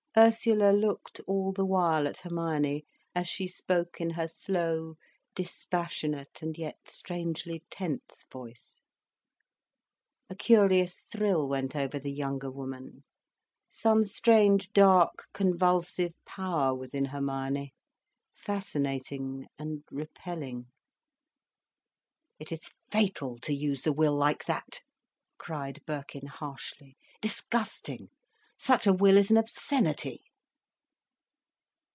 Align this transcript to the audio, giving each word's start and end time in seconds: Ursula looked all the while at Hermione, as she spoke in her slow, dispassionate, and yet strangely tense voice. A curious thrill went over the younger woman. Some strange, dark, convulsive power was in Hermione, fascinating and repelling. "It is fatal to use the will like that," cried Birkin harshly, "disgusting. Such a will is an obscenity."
Ursula 0.17 0.73
looked 0.73 1.21
all 1.25 1.53
the 1.53 1.63
while 1.65 2.05
at 2.05 2.17
Hermione, 2.17 2.83
as 3.15 3.29
she 3.29 3.47
spoke 3.47 4.01
in 4.01 4.09
her 4.09 4.27
slow, 4.27 4.97
dispassionate, 5.35 6.41
and 6.41 6.57
yet 6.57 6.89
strangely 6.89 7.63
tense 7.69 8.25
voice. 8.29 8.81
A 10.29 10.35
curious 10.35 10.99
thrill 10.99 11.47
went 11.47 11.77
over 11.77 11.97
the 11.97 12.11
younger 12.11 12.51
woman. 12.51 13.05
Some 13.69 14.03
strange, 14.03 14.73
dark, 14.73 15.27
convulsive 15.31 16.13
power 16.25 16.75
was 16.75 16.93
in 16.93 17.05
Hermione, 17.05 17.73
fascinating 18.35 19.47
and 19.57 19.83
repelling. 19.89 20.65
"It 22.37 22.51
is 22.51 22.69
fatal 22.91 23.37
to 23.37 23.53
use 23.53 23.83
the 23.83 23.93
will 23.93 24.17
like 24.17 24.43
that," 24.43 24.81
cried 25.37 25.79
Birkin 25.85 26.27
harshly, 26.27 26.97
"disgusting. 27.21 28.09
Such 28.63 28.85
a 28.85 28.93
will 28.93 29.17
is 29.17 29.31
an 29.31 29.37
obscenity." 29.37 30.21